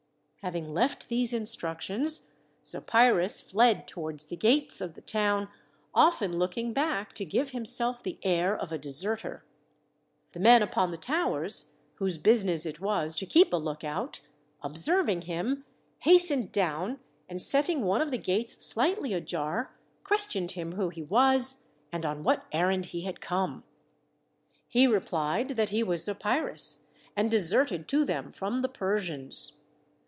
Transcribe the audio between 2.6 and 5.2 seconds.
Zopyrus fled towards the gates of the